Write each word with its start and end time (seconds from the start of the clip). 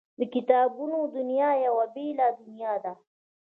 د 0.19 0.21
کتابونو 0.33 0.97
دنیا 1.17 1.49
یوه 1.65 1.85
بېله 1.95 2.27
دنیا 2.39 2.73
ده 2.83 2.93